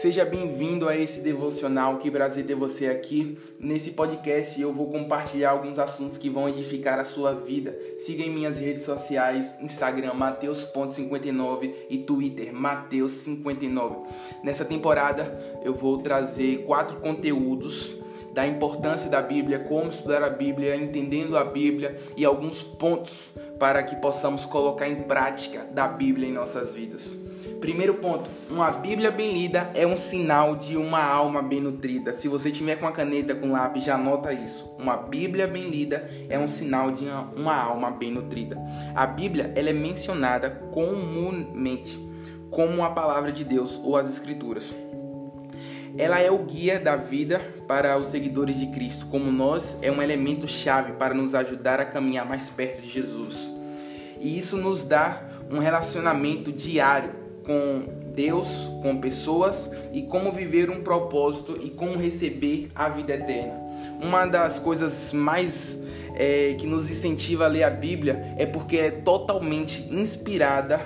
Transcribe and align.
Seja 0.00 0.24
bem-vindo 0.24 0.88
a 0.88 0.96
esse 0.96 1.20
devocional. 1.20 1.98
Que 1.98 2.10
prazer 2.10 2.46
ter 2.46 2.54
você 2.54 2.86
aqui. 2.86 3.36
Nesse 3.58 3.90
podcast 3.90 4.58
eu 4.58 4.72
vou 4.72 4.90
compartilhar 4.90 5.50
alguns 5.50 5.78
assuntos 5.78 6.16
que 6.16 6.30
vão 6.30 6.48
edificar 6.48 6.98
a 6.98 7.04
sua 7.04 7.34
vida. 7.34 7.76
Siga 7.98 8.22
em 8.22 8.30
minhas 8.30 8.58
redes 8.58 8.82
sociais, 8.82 9.54
Instagram 9.60 10.14
Mateus.59 10.14 11.74
e 11.90 11.98
Twitter 11.98 12.50
Mateus59. 12.50 14.06
Nessa 14.42 14.64
temporada 14.64 15.38
eu 15.62 15.74
vou 15.74 15.98
trazer 15.98 16.64
quatro 16.64 16.96
conteúdos 16.96 17.94
da 18.32 18.46
importância 18.46 19.10
da 19.10 19.20
Bíblia, 19.20 19.58
como 19.58 19.90
estudar 19.90 20.22
a 20.22 20.30
Bíblia, 20.30 20.76
entendendo 20.76 21.36
a 21.36 21.44
Bíblia 21.44 21.94
e 22.16 22.24
alguns 22.24 22.62
pontos 22.62 23.34
para 23.58 23.82
que 23.82 23.96
possamos 23.96 24.46
colocar 24.46 24.88
em 24.88 25.02
prática 25.02 25.66
da 25.74 25.86
Bíblia 25.86 26.26
em 26.26 26.32
nossas 26.32 26.74
vidas. 26.74 27.14
Primeiro 27.60 27.94
ponto, 27.96 28.30
uma 28.48 28.70
Bíblia 28.70 29.10
bem 29.10 29.34
lida 29.34 29.70
é 29.74 29.86
um 29.86 29.96
sinal 29.96 30.56
de 30.56 30.78
uma 30.78 31.04
alma 31.04 31.42
bem 31.42 31.60
nutrida. 31.60 32.14
Se 32.14 32.26
você 32.26 32.50
tiver 32.50 32.76
com 32.76 32.86
a 32.86 32.92
caneta, 32.92 33.34
com 33.34 33.52
lápis, 33.52 33.84
já 33.84 33.96
anota 33.96 34.32
isso. 34.32 34.74
Uma 34.78 34.96
Bíblia 34.96 35.46
bem 35.46 35.68
lida 35.68 36.10
é 36.30 36.38
um 36.38 36.48
sinal 36.48 36.90
de 36.90 37.04
uma 37.36 37.54
alma 37.54 37.90
bem 37.90 38.12
nutrida. 38.12 38.56
A 38.94 39.06
Bíblia 39.06 39.52
ela 39.54 39.68
é 39.68 39.74
mencionada 39.74 40.48
comumente 40.72 42.00
como 42.50 42.82
a 42.82 42.90
palavra 42.90 43.30
de 43.30 43.44
Deus 43.44 43.78
ou 43.84 43.94
as 43.94 44.08
Escrituras. 44.08 44.74
Ela 45.98 46.18
é 46.18 46.30
o 46.30 46.38
guia 46.38 46.80
da 46.80 46.96
vida 46.96 47.40
para 47.68 47.98
os 47.98 48.06
seguidores 48.06 48.58
de 48.58 48.68
Cristo, 48.68 49.06
como 49.08 49.30
nós, 49.30 49.78
é 49.82 49.92
um 49.92 50.00
elemento 50.00 50.48
chave 50.48 50.92
para 50.92 51.12
nos 51.12 51.34
ajudar 51.34 51.78
a 51.78 51.84
caminhar 51.84 52.26
mais 52.26 52.48
perto 52.48 52.80
de 52.80 52.88
Jesus. 52.88 53.46
E 54.18 54.38
isso 54.38 54.56
nos 54.56 54.82
dá 54.82 55.28
um 55.50 55.58
relacionamento 55.58 56.50
diário 56.52 57.19
com 57.44 57.82
Deus, 58.14 58.48
com 58.82 59.00
pessoas 59.00 59.70
e 59.92 60.02
como 60.02 60.32
viver 60.32 60.70
um 60.70 60.82
propósito 60.82 61.58
e 61.62 61.70
como 61.70 61.96
receber 61.96 62.70
a 62.74 62.88
vida 62.88 63.14
eterna. 63.14 63.54
Uma 64.02 64.26
das 64.26 64.58
coisas 64.58 65.12
mais 65.12 65.80
é, 66.14 66.54
que 66.58 66.66
nos 66.66 66.90
incentiva 66.90 67.44
a 67.44 67.48
ler 67.48 67.62
a 67.62 67.70
Bíblia 67.70 68.34
é 68.36 68.44
porque 68.44 68.76
é 68.76 68.90
totalmente 68.90 69.86
inspirada 69.90 70.80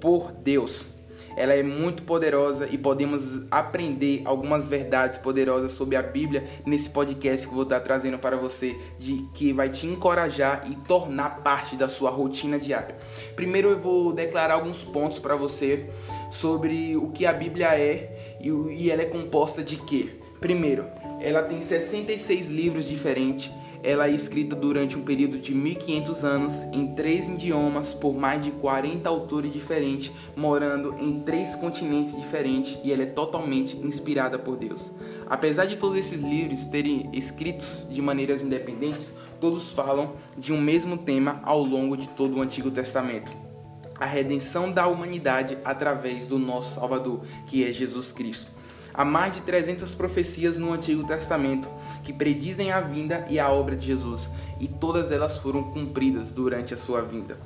por 0.00 0.32
Deus. 0.32 0.93
Ela 1.36 1.54
é 1.54 1.62
muito 1.62 2.02
poderosa 2.02 2.68
e 2.70 2.78
podemos 2.78 3.42
aprender 3.50 4.22
algumas 4.24 4.68
verdades 4.68 5.18
poderosas 5.18 5.72
sobre 5.72 5.96
a 5.96 6.02
Bíblia 6.02 6.44
nesse 6.64 6.90
podcast 6.90 7.46
que 7.46 7.52
eu 7.52 7.56
vou 7.56 7.64
estar 7.64 7.80
trazendo 7.80 8.18
para 8.18 8.36
você, 8.36 8.76
de 8.98 9.24
que 9.34 9.52
vai 9.52 9.68
te 9.68 9.86
encorajar 9.86 10.64
e 10.70 10.74
tornar 10.86 11.42
parte 11.42 11.76
da 11.76 11.88
sua 11.88 12.10
rotina 12.10 12.58
diária. 12.58 12.96
Primeiro 13.34 13.70
eu 13.70 13.80
vou 13.80 14.12
declarar 14.12 14.54
alguns 14.54 14.82
pontos 14.82 15.18
para 15.18 15.36
você 15.36 15.88
sobre 16.30 16.96
o 16.96 17.10
que 17.10 17.26
a 17.26 17.32
Bíblia 17.32 17.78
é 17.78 18.36
e 18.40 18.90
ela 18.90 19.02
é 19.02 19.06
composta 19.06 19.62
de 19.62 19.76
quê? 19.76 20.08
Primeiro, 20.40 20.84
ela 21.20 21.42
tem 21.42 21.60
66 21.60 22.48
livros 22.50 22.86
diferentes 22.86 23.50
ela 23.84 24.08
é 24.08 24.10
escrita 24.10 24.56
durante 24.56 24.96
um 24.96 25.02
período 25.02 25.38
de 25.38 25.54
1500 25.54 26.24
anos 26.24 26.62
em 26.72 26.94
três 26.94 27.28
idiomas 27.28 27.92
por 27.92 28.14
mais 28.14 28.42
de 28.42 28.50
40 28.50 29.06
autores 29.08 29.52
diferentes, 29.52 30.10
morando 30.34 30.96
em 30.98 31.20
três 31.20 31.54
continentes 31.54 32.16
diferentes 32.16 32.78
e 32.82 32.90
ela 32.90 33.02
é 33.02 33.06
totalmente 33.06 33.76
inspirada 33.76 34.38
por 34.38 34.56
Deus. 34.56 34.90
Apesar 35.26 35.66
de 35.66 35.76
todos 35.76 35.98
esses 35.98 36.20
livros 36.20 36.64
terem 36.64 37.10
escritos 37.12 37.86
de 37.90 38.00
maneiras 38.00 38.42
independentes, 38.42 39.14
todos 39.38 39.70
falam 39.70 40.14
de 40.36 40.52
um 40.52 40.60
mesmo 40.60 40.96
tema 40.96 41.40
ao 41.44 41.62
longo 41.62 41.96
de 41.96 42.08
todo 42.08 42.38
o 42.38 42.40
Antigo 42.40 42.70
Testamento 42.70 43.44
a 43.98 44.06
redenção 44.06 44.72
da 44.72 44.86
humanidade 44.86 45.56
através 45.64 46.26
do 46.26 46.38
nosso 46.38 46.74
Salvador, 46.74 47.24
que 47.46 47.64
é 47.64 47.72
Jesus 47.72 48.10
Cristo. 48.10 48.53
Há 48.96 49.04
mais 49.04 49.34
de 49.34 49.40
300 49.40 49.92
profecias 49.92 50.56
no 50.56 50.72
Antigo 50.72 51.04
Testamento 51.04 51.68
que 52.04 52.12
predizem 52.12 52.70
a 52.70 52.80
vinda 52.80 53.26
e 53.28 53.40
a 53.40 53.50
obra 53.50 53.74
de 53.74 53.86
Jesus, 53.86 54.30
e 54.60 54.68
todas 54.68 55.10
elas 55.10 55.36
foram 55.36 55.64
cumpridas 55.64 56.30
durante 56.30 56.72
a 56.72 56.76
sua 56.76 57.02
vinda. 57.02 57.36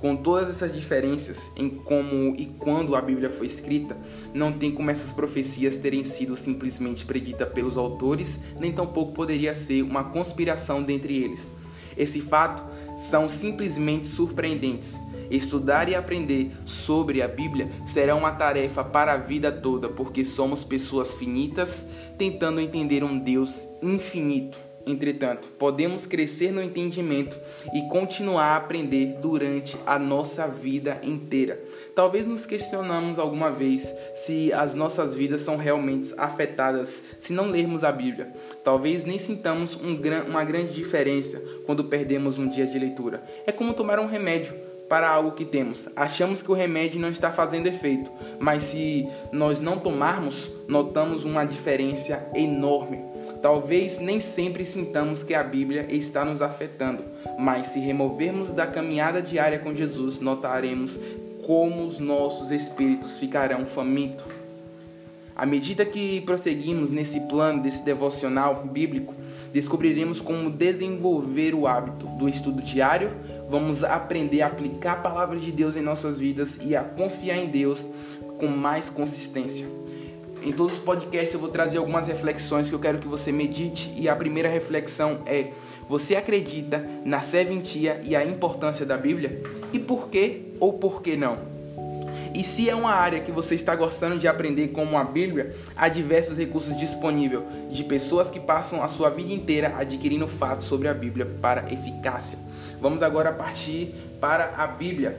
Com 0.00 0.16
todas 0.16 0.50
essas 0.50 0.74
diferenças 0.74 1.48
em 1.56 1.70
como 1.70 2.34
e 2.36 2.46
quando 2.58 2.96
a 2.96 3.00
Bíblia 3.00 3.30
foi 3.30 3.46
escrita, 3.46 3.96
não 4.34 4.52
tem 4.52 4.72
como 4.72 4.90
essas 4.90 5.12
profecias 5.12 5.76
terem 5.76 6.02
sido 6.02 6.36
simplesmente 6.36 7.06
preditas 7.06 7.48
pelos 7.50 7.76
autores, 7.76 8.40
nem 8.58 8.72
tampouco 8.72 9.12
poderia 9.12 9.54
ser 9.54 9.82
uma 9.82 10.02
conspiração 10.02 10.82
dentre 10.82 11.16
eles. 11.22 11.48
Esse 11.96 12.20
fato 12.20 12.64
são 12.98 13.28
simplesmente 13.28 14.08
surpreendentes 14.08 14.98
Estudar 15.30 15.88
e 15.88 15.94
aprender 15.94 16.50
sobre 16.64 17.22
a 17.22 17.28
Bíblia 17.28 17.70
será 17.86 18.14
uma 18.14 18.32
tarefa 18.32 18.84
para 18.84 19.12
a 19.12 19.16
vida 19.16 19.50
toda, 19.50 19.88
porque 19.88 20.24
somos 20.24 20.64
pessoas 20.64 21.14
finitas 21.14 21.86
tentando 22.18 22.60
entender 22.60 23.02
um 23.02 23.18
Deus 23.18 23.66
infinito. 23.82 24.66
Entretanto, 24.86 25.48
podemos 25.58 26.06
crescer 26.06 26.52
no 26.52 26.62
entendimento 26.62 27.36
e 27.74 27.88
continuar 27.88 28.44
a 28.44 28.56
aprender 28.56 29.16
durante 29.20 29.76
a 29.84 29.98
nossa 29.98 30.46
vida 30.46 31.00
inteira. 31.02 31.60
Talvez 31.92 32.24
nos 32.24 32.46
questionamos 32.46 33.18
alguma 33.18 33.50
vez 33.50 33.92
se 34.14 34.52
as 34.52 34.76
nossas 34.76 35.12
vidas 35.12 35.40
são 35.40 35.56
realmente 35.56 36.14
afetadas 36.16 37.02
se 37.18 37.32
não 37.32 37.50
lermos 37.50 37.82
a 37.82 37.90
Bíblia. 37.90 38.32
Talvez 38.62 39.04
nem 39.04 39.18
sintamos 39.18 39.74
um 39.74 39.96
gran, 39.96 40.22
uma 40.22 40.44
grande 40.44 40.72
diferença 40.72 41.42
quando 41.66 41.82
perdemos 41.82 42.38
um 42.38 42.48
dia 42.48 42.66
de 42.66 42.78
leitura. 42.78 43.24
É 43.44 43.50
como 43.50 43.74
tomar 43.74 43.98
um 43.98 44.06
remédio 44.06 44.54
para 44.88 45.08
algo 45.08 45.32
que 45.32 45.44
temos. 45.44 45.88
Achamos 45.96 46.42
que 46.42 46.50
o 46.50 46.54
remédio 46.54 47.00
não 47.00 47.10
está 47.10 47.30
fazendo 47.30 47.66
efeito, 47.66 48.10
mas 48.38 48.64
se 48.64 49.08
nós 49.32 49.60
não 49.60 49.78
tomarmos, 49.78 50.50
notamos 50.68 51.24
uma 51.24 51.44
diferença 51.44 52.24
enorme. 52.34 53.00
Talvez 53.42 53.98
nem 53.98 54.18
sempre 54.20 54.64
sintamos 54.64 55.22
que 55.22 55.34
a 55.34 55.42
Bíblia 55.42 55.86
está 55.88 56.24
nos 56.24 56.40
afetando, 56.40 57.04
mas 57.38 57.68
se 57.68 57.78
removermos 57.78 58.52
da 58.52 58.66
caminhada 58.66 59.20
diária 59.20 59.58
com 59.58 59.74
Jesus, 59.74 60.20
notaremos 60.20 60.98
como 61.44 61.84
os 61.84 61.98
nossos 61.98 62.50
espíritos 62.50 63.18
ficarão 63.18 63.64
famintos. 63.64 64.24
À 65.36 65.44
medida 65.44 65.84
que 65.84 66.22
prosseguimos 66.22 66.90
nesse 66.90 67.20
plano 67.20 67.62
desse 67.62 67.84
devocional 67.84 68.64
bíblico, 68.64 69.14
descobriremos 69.52 70.18
como 70.18 70.50
desenvolver 70.50 71.54
o 71.54 71.66
hábito 71.66 72.06
do 72.18 72.26
estudo 72.26 72.62
diário, 72.62 73.12
vamos 73.48 73.84
aprender 73.84 74.42
a 74.42 74.46
aplicar 74.46 74.92
a 74.92 74.96
palavra 74.96 75.38
de 75.38 75.52
Deus 75.52 75.76
em 75.76 75.80
nossas 75.80 76.16
vidas 76.16 76.58
e 76.60 76.74
a 76.74 76.82
confiar 76.82 77.36
em 77.36 77.46
Deus 77.46 77.86
com 78.38 78.46
mais 78.46 78.90
consistência. 78.90 79.66
Em 80.42 80.52
todos 80.52 80.74
os 80.74 80.78
podcasts 80.78 81.34
eu 81.34 81.40
vou 81.40 81.48
trazer 81.48 81.78
algumas 81.78 82.06
reflexões 82.06 82.68
que 82.68 82.74
eu 82.74 82.78
quero 82.78 82.98
que 82.98 83.08
você 83.08 83.32
medite 83.32 83.92
e 83.96 84.08
a 84.08 84.14
primeira 84.14 84.48
reflexão 84.48 85.20
é: 85.26 85.50
você 85.88 86.14
acredita 86.14 86.86
na 87.04 87.20
serventia 87.20 88.00
e 88.04 88.14
a 88.14 88.24
importância 88.24 88.86
da 88.86 88.96
Bíblia? 88.96 89.42
E 89.72 89.78
por 89.78 90.08
que 90.08 90.52
ou 90.60 90.74
por 90.74 91.02
que 91.02 91.16
não? 91.16 91.55
E 92.36 92.44
se 92.44 92.68
é 92.68 92.74
uma 92.74 92.90
área 92.90 93.18
que 93.20 93.32
você 93.32 93.54
está 93.54 93.74
gostando 93.74 94.18
de 94.18 94.28
aprender 94.28 94.68
como 94.68 94.98
a 94.98 95.04
Bíblia, 95.04 95.56
há 95.74 95.88
diversos 95.88 96.36
recursos 96.36 96.76
disponíveis 96.76 97.42
de 97.70 97.82
pessoas 97.82 98.28
que 98.28 98.38
passam 98.38 98.82
a 98.82 98.88
sua 98.88 99.08
vida 99.08 99.32
inteira 99.32 99.74
adquirindo 99.78 100.28
fatos 100.28 100.66
sobre 100.66 100.86
a 100.86 100.92
Bíblia 100.92 101.24
para 101.40 101.72
eficácia. 101.72 102.38
Vamos 102.78 103.02
agora 103.02 103.32
partir 103.32 103.94
para 104.20 104.52
a 104.54 104.66
Bíblia. 104.66 105.18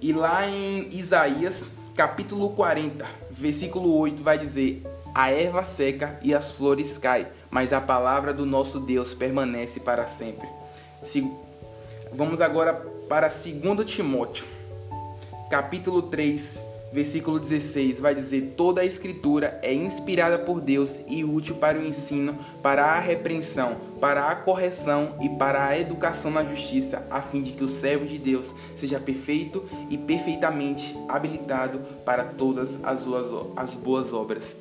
E 0.00 0.14
lá 0.14 0.48
em 0.48 0.88
Isaías, 0.90 1.66
capítulo 1.94 2.48
40, 2.48 3.04
versículo 3.30 3.94
8, 3.98 4.22
vai 4.22 4.38
dizer: 4.38 4.82
A 5.14 5.30
erva 5.30 5.62
seca 5.62 6.18
e 6.22 6.32
as 6.32 6.50
flores 6.50 6.96
caem, 6.96 7.26
mas 7.50 7.74
a 7.74 7.80
palavra 7.80 8.32
do 8.32 8.46
nosso 8.46 8.80
Deus 8.80 9.12
permanece 9.12 9.80
para 9.80 10.06
sempre. 10.06 10.48
Vamos 12.10 12.40
agora 12.40 12.72
para 13.06 13.28
2 13.28 13.84
Timóteo 13.84 14.61
capítulo 15.52 16.00
3, 16.00 16.64
versículo 16.90 17.38
16, 17.38 18.00
vai 18.00 18.14
dizer: 18.14 18.54
Toda 18.56 18.80
a 18.80 18.86
Escritura 18.86 19.60
é 19.62 19.74
inspirada 19.74 20.38
por 20.38 20.62
Deus 20.62 20.98
e 21.06 21.22
útil 21.22 21.56
para 21.56 21.78
o 21.78 21.84
ensino, 21.84 22.38
para 22.62 22.86
a 22.86 22.98
repreensão, 22.98 23.76
para 24.00 24.30
a 24.30 24.34
correção 24.34 25.14
e 25.20 25.28
para 25.28 25.66
a 25.66 25.78
educação 25.78 26.30
na 26.30 26.42
justiça, 26.42 27.06
a 27.10 27.20
fim 27.20 27.42
de 27.42 27.52
que 27.52 27.62
o 27.62 27.68
servo 27.68 28.06
de 28.06 28.16
Deus 28.16 28.50
seja 28.74 28.98
perfeito 28.98 29.62
e 29.90 29.98
perfeitamente 29.98 30.96
habilitado 31.06 31.80
para 32.02 32.24
todas 32.24 32.82
as, 32.82 33.04
as 33.54 33.74
boas 33.74 34.10
obras. 34.14 34.56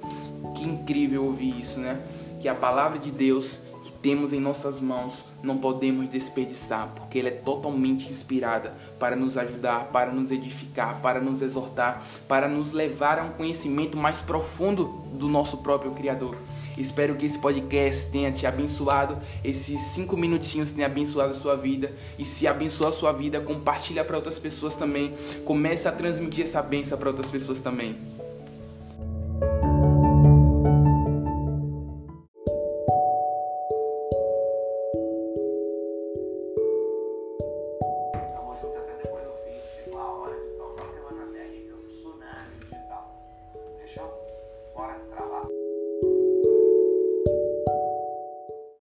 Que 0.57 0.65
incrível 0.65 1.23
ouvir 1.23 1.57
isso, 1.57 1.79
né? 1.79 2.01
Que 2.41 2.49
a 2.49 2.55
palavra 2.55 2.99
de 2.99 3.11
Deus 3.11 3.61
que 3.83 3.91
temos 3.91 4.31
em 4.31 4.39
nossas 4.39 4.79
mãos 4.79 5.25
não 5.43 5.57
podemos 5.57 6.09
desperdiçar, 6.09 6.89
porque 6.95 7.19
ela 7.19 7.29
é 7.29 7.31
totalmente 7.31 8.09
inspirada 8.11 8.73
para 8.99 9.15
nos 9.15 9.37
ajudar, 9.37 9.85
para 9.85 10.11
nos 10.11 10.31
edificar, 10.31 11.01
para 11.01 11.19
nos 11.19 11.41
exortar, 11.41 12.03
para 12.27 12.47
nos 12.47 12.71
levar 12.71 13.19
a 13.19 13.23
um 13.23 13.31
conhecimento 13.31 13.97
mais 13.97 14.21
profundo 14.21 15.01
do 15.13 15.27
nosso 15.27 15.57
próprio 15.57 15.91
Criador. 15.91 16.37
Espero 16.77 17.15
que 17.15 17.25
esse 17.25 17.37
podcast 17.37 18.09
tenha 18.11 18.31
te 18.31 18.45
abençoado, 18.45 19.17
esses 19.43 19.79
cinco 19.81 20.15
minutinhos 20.15 20.71
tenha 20.71 20.87
abençoado 20.87 21.31
a 21.31 21.35
sua 21.35 21.55
vida. 21.55 21.91
E 22.17 22.23
se 22.23 22.47
abençoou 22.47 22.89
a 22.89 22.93
sua 22.93 23.11
vida, 23.11 23.41
compartilha 23.41 24.05
para 24.05 24.15
outras 24.15 24.39
pessoas 24.39 24.75
também. 24.75 25.13
Comece 25.45 25.87
a 25.87 25.91
transmitir 25.91 26.45
essa 26.45 26.61
benção 26.61 26.97
para 26.97 27.09
outras 27.09 27.29
pessoas 27.29 27.59
também. 27.59 28.20